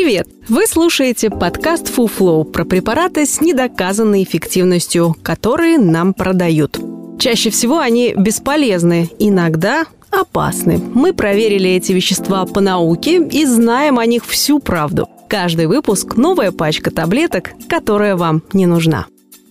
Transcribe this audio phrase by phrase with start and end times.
[0.00, 0.28] Привет!
[0.48, 6.78] Вы слушаете подкаст FuFlow про препараты с недоказанной эффективностью, которые нам продают.
[7.18, 10.78] Чаще всего они бесполезны, иногда опасны.
[10.78, 15.08] Мы проверили эти вещества по науке и знаем о них всю правду.
[15.28, 19.06] Каждый выпуск– новая пачка таблеток, которая вам не нужна.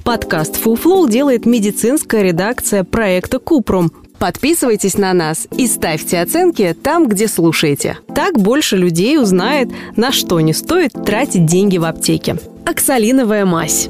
[0.06, 7.28] Подкаст FuFlow делает медицинская редакция проекта Купрум, Подписывайтесь на нас и ставьте оценки там, где
[7.28, 8.00] слушаете.
[8.16, 12.38] Так больше людей узнает, на что не стоит тратить деньги в аптеке.
[12.66, 13.90] Оксалиновая мазь.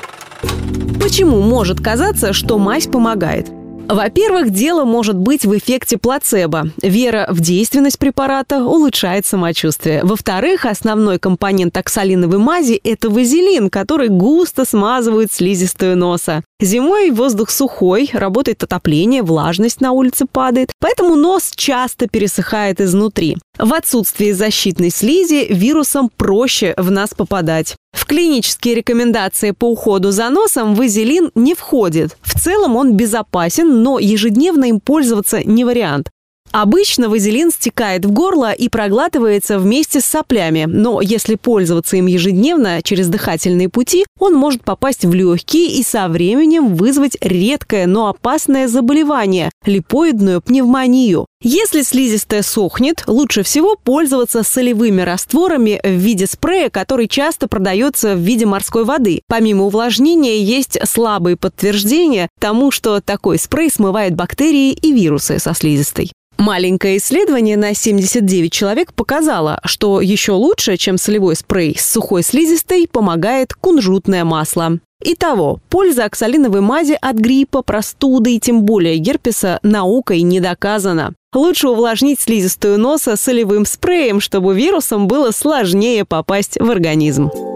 [1.01, 3.51] Почему может казаться, что мазь помогает?
[3.89, 6.69] Во-первых, дело может быть в эффекте плацебо.
[6.83, 10.03] Вера в действенность препарата улучшает самочувствие.
[10.03, 16.43] Во-вторых, основной компонент оксалиновой мази– это вазелин, который густо смазывает слизистую носа.
[16.63, 23.37] Зимой воздух сухой, работает отопление, влажность на улице падает, поэтому нос часто пересыхает изнутри.
[23.59, 27.75] В отсутствии защитной слизи вирусам проще в нас попадать.
[27.93, 32.17] В клинические рекомендации по уходу за носом вазелин не входит.
[32.23, 36.11] В целом он безопасен, но ежедневно им пользоваться не вариант.
[36.53, 42.83] Обычно вазелин стекает в горло и проглатывается вместе с соплями, но если пользоваться им ежедневно
[42.83, 48.69] через дыхательные пути, он может попасть в легкие и со временем вызвать редкое, но опасное
[48.69, 51.25] заболевание– липоидную пневмонию.
[51.43, 58.19] Если слизистая сохнет, лучше всего пользоваться солевыми растворами в виде спрея, который часто продается в
[58.21, 59.23] виде морской воды.
[59.27, 66.13] Помимо увлажнения, есть слабые подтверждения тому, что такой спрей смывает бактерии и вирусы со слизистой.
[66.43, 72.89] Маленькое исследование на 79 человек показало, что еще лучше, чем солевой спрей с сухой слизистой,
[72.91, 74.81] помогает кунжутное масло.
[75.05, 81.15] Итого, польза оксалиновой мази от гриппа, простуды и тем более герпеса наукой не доказана.
[81.33, 87.31] Лучше увлажнить слизистую носа солевым спреем, чтобы вирусам было сложнее попасть в организм.